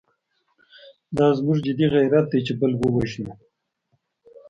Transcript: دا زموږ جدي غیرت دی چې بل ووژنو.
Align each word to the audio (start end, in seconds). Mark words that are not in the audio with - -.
دا 1.17 1.27
زموږ 1.37 1.57
جدي 1.65 1.85
غیرت 1.95 2.25
دی 2.31 2.39
چې 2.45 2.53
بل 2.59 2.71
ووژنو. 2.77 3.33